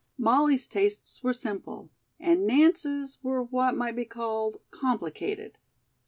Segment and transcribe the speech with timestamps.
[0.17, 5.59] Molly's tastes were simple and Nance's were what might be called complicated.